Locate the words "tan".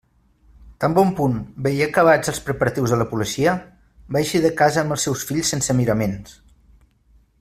0.83-0.93